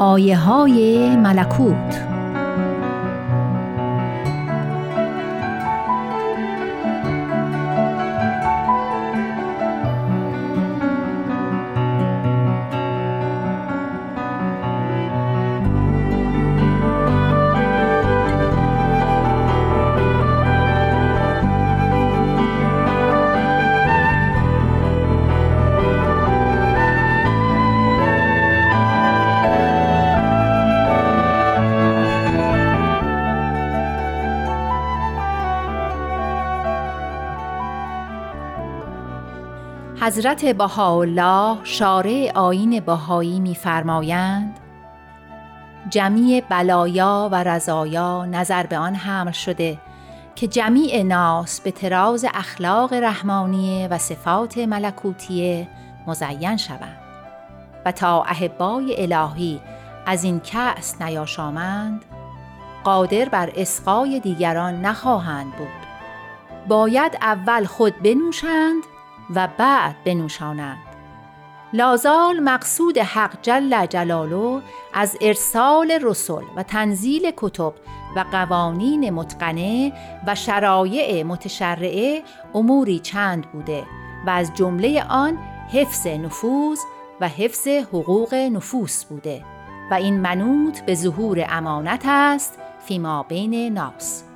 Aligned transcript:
آیه 0.00 0.38
های 0.38 1.16
ملکوت. 1.16 2.09
حضرت 40.02 40.44
بهاءالله 40.44 41.58
شارع 41.64 42.30
آین 42.34 42.80
بهایی 42.80 43.40
می‌فرمایند 43.40 44.58
جمیع 45.90 46.44
بلایا 46.48 47.28
و 47.32 47.44
رضایا 47.44 48.24
نظر 48.24 48.66
به 48.66 48.78
آن 48.78 48.94
حمل 48.94 49.32
شده 49.32 49.78
که 50.34 50.46
جمیع 50.46 51.02
ناس 51.02 51.60
به 51.60 51.70
تراز 51.70 52.26
اخلاق 52.34 52.92
رحمانیه 52.92 53.88
و 53.88 53.98
صفات 53.98 54.58
ملکوتیه 54.58 55.68
مزین 56.06 56.56
شوند 56.56 57.00
و 57.84 57.92
تا 57.92 58.22
احبای 58.22 59.12
الهی 59.12 59.60
از 60.06 60.24
این 60.24 60.40
کأس 60.40 61.02
نیاشامند 61.02 62.04
قادر 62.84 63.28
بر 63.28 63.52
اسقای 63.56 64.20
دیگران 64.20 64.80
نخواهند 64.80 65.56
بود. 65.56 65.68
باید 66.68 67.18
اول 67.22 67.64
خود 67.64 68.02
بنوشند 68.02 68.82
و 69.34 69.48
بعد 69.58 69.96
بنوشانند. 70.04 70.78
لازال 71.72 72.40
مقصود 72.40 72.98
حق 72.98 73.42
جل 73.42 73.86
جلاله 73.86 74.62
از 74.94 75.16
ارسال 75.20 75.90
رسول 75.90 76.44
و 76.56 76.62
تنزیل 76.62 77.32
کتب 77.36 77.72
و 78.16 78.24
قوانین 78.32 79.10
متقنه 79.10 79.92
و 80.26 80.34
شرایع 80.34 81.22
متشرعه 81.22 82.22
اموری 82.54 82.98
چند 82.98 83.52
بوده 83.52 83.82
و 84.26 84.30
از 84.30 84.54
جمله 84.54 85.04
آن 85.08 85.38
حفظ 85.72 86.06
نفوذ 86.06 86.78
و 87.20 87.28
حفظ 87.28 87.68
حقوق 87.68 88.34
نفوس 88.34 89.04
بوده 89.04 89.44
و 89.90 89.94
این 89.94 90.20
منوط 90.20 90.80
به 90.80 90.94
ظهور 90.94 91.46
امانت 91.48 92.02
است 92.04 92.58
فیما 92.86 93.22
بین 93.22 93.72
ناس. 93.72 94.29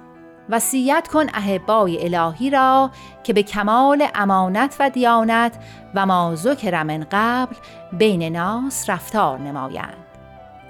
وصیت 0.49 1.09
کن 1.13 1.27
احبای 1.35 2.15
الهی 2.15 2.51
را 2.51 2.91
که 3.23 3.33
به 3.33 3.43
کمال 3.43 4.09
امانت 4.15 4.77
و 4.81 4.91
دیانت 4.91 5.53
و 5.95 6.07
ما 6.07 6.35
ذکر 6.35 6.83
من 6.83 7.07
قبل 7.13 7.57
بین 7.93 8.23
ناس 8.23 8.91
رفتار 8.91 9.39
نمایند. 9.39 10.05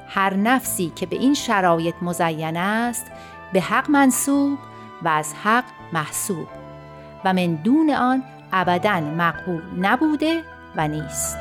هر 0.08 0.34
نفسی 0.34 0.92
که 0.97 1.06
به 1.06 1.16
این 1.16 1.34
شرایط 1.34 1.94
مزین 2.03 2.56
است 2.56 3.06
به 3.53 3.61
حق 3.61 3.91
منصوب 3.91 4.58
و 5.03 5.08
از 5.08 5.34
حق 5.44 5.64
محسوب. 5.92 6.48
و 7.25 7.33
من 7.33 7.55
دون 7.55 7.91
آن 7.91 8.22
ابدا 8.53 9.00
مقبول 9.00 9.62
نبوده 9.78 10.42
و 10.77 10.88
نیست. 10.88 11.38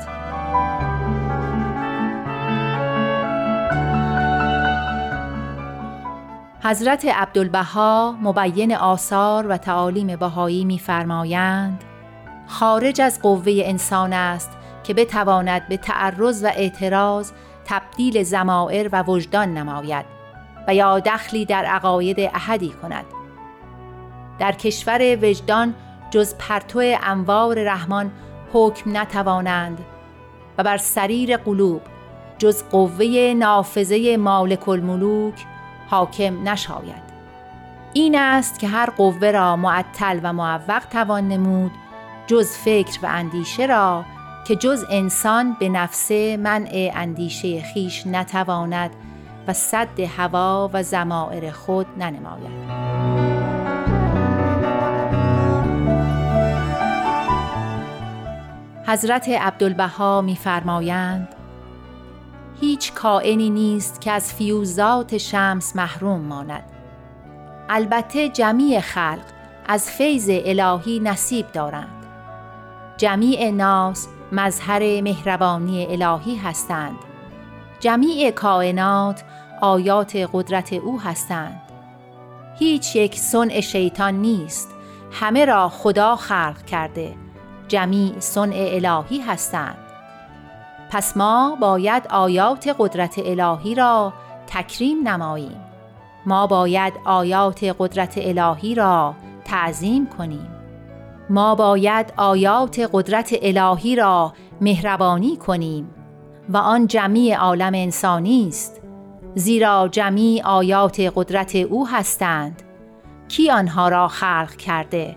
حضرت 6.66 7.04
عبدالبها 7.04 8.16
مبین 8.22 8.76
آثار 8.76 9.46
و 9.46 9.56
تعالیم 9.56 10.16
بهایی 10.16 10.64
می‌فرمایند 10.64 11.84
خارج 12.46 13.00
از 13.00 13.22
قوه 13.22 13.52
انسان 13.64 14.12
است 14.12 14.50
که 14.84 14.94
بتواند 14.94 15.68
به 15.68 15.76
تعرض 15.76 16.44
و 16.44 16.46
اعتراض 16.46 17.32
تبدیل 17.64 18.22
زمائر 18.22 18.88
و 18.92 19.02
وجدان 19.02 19.54
نماید 19.54 20.06
و 20.68 20.74
یا 20.74 21.00
دخلی 21.00 21.44
در 21.44 21.64
عقاید 21.64 22.20
احدی 22.20 22.70
کند. 22.82 23.04
در 24.38 24.52
کشور 24.52 25.18
وجدان 25.22 25.74
جز 26.10 26.34
پرتو 26.34 26.80
انوار 27.02 27.64
رحمان 27.64 28.12
حکم 28.52 28.96
نتوانند 28.96 29.78
و 30.58 30.62
بر 30.62 30.76
سریر 30.76 31.36
قلوب 31.36 31.80
جز 32.38 32.62
قوه 32.70 33.34
نافذه 33.36 34.16
مالک 34.16 34.68
الملوک 34.68 35.46
حاکم 35.94 36.48
نشاید. 36.48 37.04
این 37.92 38.18
است 38.18 38.58
که 38.58 38.68
هر 38.68 38.90
قوه 38.90 39.30
را 39.30 39.56
معطل 39.56 40.20
و 40.22 40.32
معوق 40.32 40.84
توان 40.84 41.28
نمود 41.28 41.72
جز 42.26 42.56
فکر 42.56 42.98
و 43.02 43.06
اندیشه 43.06 43.66
را 43.66 44.04
که 44.46 44.56
جز 44.56 44.84
انسان 44.90 45.56
به 45.60 45.68
نفسه 45.68 46.36
منع 46.36 46.90
اندیشه 46.94 47.62
خیش 47.62 48.06
نتواند 48.06 48.90
و 49.46 49.52
صد 49.52 50.00
هوا 50.00 50.70
و 50.72 50.82
زمائر 50.82 51.50
خود 51.50 51.86
ننماید. 51.96 52.84
حضرت 58.86 59.28
عبدالبها 59.28 60.20
می‌فرمایند 60.20 61.28
هیچ 62.60 62.92
کائنی 62.92 63.50
نیست 63.50 64.00
که 64.00 64.12
از 64.12 64.34
فیوزات 64.34 65.18
شمس 65.18 65.76
محروم 65.76 66.20
ماند. 66.20 66.64
البته 67.68 68.28
جمیع 68.28 68.80
خلق 68.80 69.24
از 69.66 69.90
فیض 69.90 70.30
الهی 70.30 71.00
نصیب 71.00 71.52
دارند. 71.52 72.06
جمیع 72.96 73.50
ناس 73.50 74.08
مظهر 74.32 75.00
مهربانی 75.00 75.86
الهی 75.86 76.36
هستند. 76.36 76.96
جمیع 77.80 78.30
کائنات 78.30 79.24
آیات 79.60 80.16
قدرت 80.32 80.72
او 80.72 81.00
هستند. 81.00 81.60
هیچ 82.58 82.96
یک 82.96 83.18
صنع 83.18 83.60
شیطان 83.60 84.14
نیست. 84.14 84.70
همه 85.12 85.44
را 85.44 85.68
خدا 85.68 86.16
خلق 86.16 86.64
کرده. 86.66 87.14
جمیع 87.68 88.12
صنع 88.18 88.54
الهی 88.56 89.20
هستند. 89.20 89.83
پس 90.94 91.16
ما 91.16 91.56
باید 91.60 92.06
آیات 92.10 92.76
قدرت 92.78 93.18
الهی 93.18 93.74
را 93.74 94.12
تکریم 94.46 95.08
نماییم. 95.08 95.60
ما 96.26 96.46
باید 96.46 96.92
آیات 97.04 97.64
قدرت 97.78 98.14
الهی 98.16 98.74
را 98.74 99.14
تعظیم 99.44 100.06
کنیم. 100.06 100.48
ما 101.30 101.54
باید 101.54 102.12
آیات 102.16 102.90
قدرت 102.92 103.34
الهی 103.42 103.96
را 103.96 104.32
مهربانی 104.60 105.36
کنیم. 105.36 105.90
و 106.48 106.56
آن 106.56 106.86
جمیع 106.86 107.36
عالم 107.36 107.74
انسانی 107.74 108.48
است. 108.48 108.80
زیرا 109.34 109.88
جمیع 109.88 110.46
آیات 110.46 111.00
قدرت 111.00 111.56
او 111.56 111.88
هستند. 111.88 112.62
کی 113.28 113.50
آنها 113.50 113.88
را 113.88 114.08
خلق 114.08 114.56
کرده؟ 114.56 115.16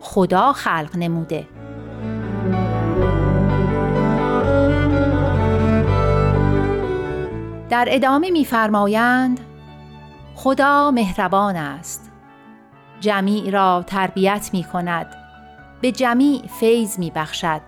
خدا 0.00 0.52
خلق 0.52 0.96
نموده. 0.96 1.46
در 7.74 7.88
ادامه 7.88 8.30
می‌فرمایند 8.30 9.40
خدا 10.34 10.90
مهربان 10.90 11.56
است. 11.56 12.12
جمیع 13.00 13.50
را 13.50 13.84
تربیت 13.86 14.50
می 14.52 14.64
کند 14.64 15.06
به 15.80 15.92
جمیع 15.92 16.42
فیض 16.60 16.98
می 16.98 17.10
بخشد 17.14 17.60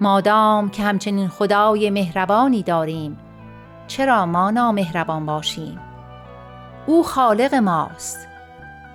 مادام 0.00 0.70
که 0.70 0.82
همچنین 0.82 1.28
خدای 1.28 1.90
مهربانی 1.90 2.62
داریم 2.62 3.18
چرا 3.86 4.26
ما 4.26 4.50
نامهربان 4.50 5.26
باشیم؟ 5.26 5.80
او 6.86 7.02
خالق 7.02 7.54
ماست. 7.54 8.28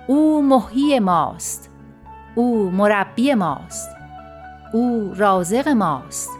او 0.06 0.42
محیی 0.42 0.98
ماست. 0.98 1.70
او 2.34 2.70
مربی 2.70 3.34
ماست. 3.34 3.90
او 4.72 5.14
رازق 5.16 5.68
ماست. 5.68 6.30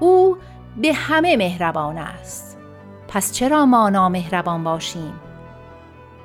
او 0.00 0.36
به 0.76 0.92
همه 0.92 1.36
مهربان 1.36 1.98
است. 1.98 2.55
پس 3.16 3.32
چرا 3.32 3.66
ما 3.66 3.90
نامهربان 3.90 4.64
باشیم؟ 4.64 5.20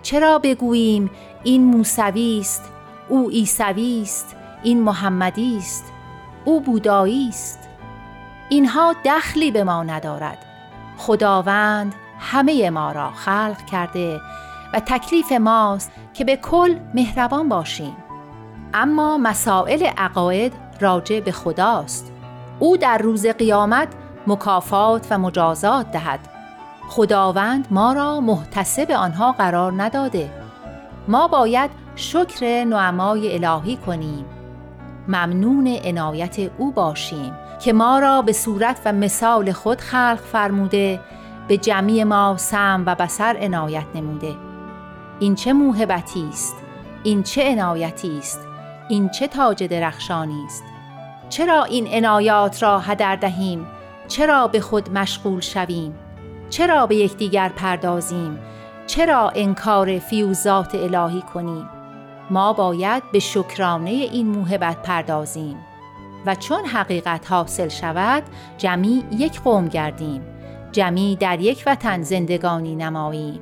چرا 0.02 0.40
بگوییم 0.40 1.12
این 1.44 1.64
موسوی 1.64 2.40
است 2.40 2.72
او 3.10 3.30
عیسوی 3.30 4.02
است 4.02 4.36
این 4.64 4.82
محمدی 4.82 5.58
است 5.58 5.94
او 6.46 6.62
بودایی 6.62 7.30
است؟ 7.30 7.60
اینها 8.50 8.96
دخلی 9.06 9.52
به 9.52 9.64
ما 9.64 9.84
ندارد. 9.84 10.38
خداوند 10.98 11.96
همه 12.20 12.70
ما 12.70 12.92
را 12.92 13.12
خلق 13.12 13.66
کرده 13.72 14.22
و 14.74 14.80
تکلیف 14.80 15.32
ماست 15.32 15.92
که 16.14 16.24
به 16.24 16.36
کل 16.36 16.76
مهربان 16.94 17.50
باشیم. 17.50 17.96
اما 18.74 19.18
مسائل 19.18 19.84
عقاید 19.84 20.54
راجع 20.80 21.20
به 21.20 21.32
خداست. 21.32 22.12
او 22.60 22.78
در 22.78 22.98
روز 22.98 23.26
قیامت 23.26 23.88
مکافات 24.28 25.08
و 25.10 25.18
مجازات 25.18 25.92
دهد. 25.92 26.41
خداوند 26.92 27.68
ما 27.72 27.94
را 27.94 28.20
محتسب 28.20 28.92
آنها 28.92 29.32
قرار 29.32 29.74
نداده. 29.78 30.32
ما 31.08 31.28
باید 31.28 31.72
شکر 31.96 32.64
نعمای 32.64 33.46
الهی 33.46 33.78
کنیم. 33.78 34.26
ممنون 35.08 35.68
عنایت 35.68 36.40
او 36.58 36.72
باشیم 36.72 37.34
که 37.64 37.74
ما 37.74 38.00
را 38.00 38.22
به 38.22 38.34
صورت 38.34 38.82
و 38.86 38.94
مثال 38.94 39.52
خود 39.52 39.82
خلق 39.82 40.20
فرموده 40.32 41.00
به 41.48 41.58
جمعی 41.58 42.04
ما 42.04 42.38
سم 42.38 42.84
و 42.86 42.96
بسر 42.96 43.38
عنایت 43.42 43.86
نموده. 43.96 44.36
این 45.20 45.36
چه 45.36 45.54
موهبتی 45.54 46.30
است 46.30 46.56
این 47.04 47.24
چه 47.24 47.52
عنایتی 47.52 48.18
است 48.18 48.40
این 48.90 49.10
چه 49.10 49.28
تاج 49.28 49.64
درخشانی 49.64 50.46
است. 50.46 50.64
چرا 51.30 51.64
این 51.64 51.88
عنایات 51.88 52.64
را 52.64 52.80
هدر 52.80 53.16
دهیم؟ 53.16 53.68
چرا 54.08 54.48
به 54.48 54.60
خود 54.60 54.98
مشغول 54.98 55.40
شویم؟ 55.40 55.96
چرا 56.52 56.88
به 56.88 56.96
یکدیگر 56.96 57.50
پردازیم؟ 57.50 58.40
چرا 58.88 59.32
انکار 59.36 60.00
فیوزات 60.00 60.76
الهی 60.76 61.22
کنیم؟ 61.22 61.70
ما 62.30 62.54
باید 62.54 63.04
به 63.12 63.20
شکرانه 63.20 63.90
این 63.90 64.28
موهبت 64.28 64.82
پردازیم. 64.82 65.58
و 66.26 66.36
چون 66.36 66.66
حقیقت 66.66 67.32
حاصل 67.32 67.68
شود 67.68 68.24
جمی 68.58 69.04
یک 69.12 69.42
قوم 69.42 69.68
گردیم. 69.68 70.22
جمی 70.72 71.18
در 71.20 71.40
یک 71.40 71.64
وطن 71.68 72.02
زندگانی 72.02 72.76
نماییم. 72.76 73.42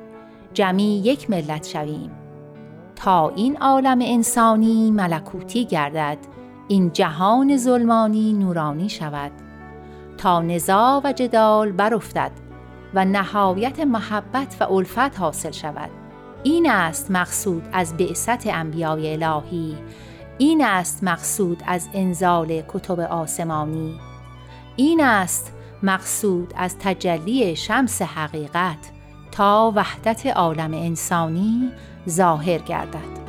جمی 0.54 1.00
یک 1.04 1.30
ملت 1.30 1.66
شویم. 1.66 2.10
تا 2.96 3.28
این 3.28 3.56
عالم 3.56 3.98
انسانی 4.02 4.90
ملکوتی 4.90 5.64
گردد 5.64 6.18
این 6.68 6.92
جهان 6.92 7.56
ظلمانی 7.56 8.32
نورانی 8.32 8.88
شود. 8.88 9.32
تا 10.18 10.42
نزاع 10.42 11.00
و 11.04 11.12
جدال 11.12 11.72
برافتد 11.72 12.49
و 12.94 13.04
نهایت 13.04 13.80
محبت 13.80 14.56
و 14.60 14.72
الفت 14.72 15.18
حاصل 15.18 15.50
شود. 15.50 15.90
این 16.42 16.70
است 16.70 17.10
مقصود 17.10 17.68
از 17.72 17.96
بعثت 17.96 18.46
انبیای 18.46 19.12
الهی. 19.12 19.76
این 20.38 20.64
است 20.64 21.04
مقصود 21.04 21.62
از 21.66 21.88
انزال 21.94 22.62
کتب 22.68 23.00
آسمانی. 23.00 24.00
این 24.76 25.00
است 25.00 25.52
مقصود 25.82 26.54
از 26.56 26.78
تجلی 26.78 27.56
شمس 27.56 28.02
حقیقت 28.02 28.90
تا 29.32 29.72
وحدت 29.76 30.26
عالم 30.26 30.74
انسانی 30.74 31.70
ظاهر 32.08 32.58
گردد. 32.58 33.19